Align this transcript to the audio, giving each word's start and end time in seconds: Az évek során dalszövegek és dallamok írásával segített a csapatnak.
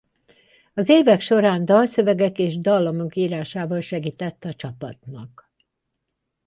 Az 0.73 0.89
évek 0.89 1.21
során 1.21 1.65
dalszövegek 1.65 2.37
és 2.37 2.59
dallamok 2.59 3.15
írásával 3.15 3.81
segített 3.81 4.43
a 4.43 4.53
csapatnak. 4.55 5.51